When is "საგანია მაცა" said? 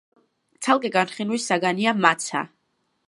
1.51-2.43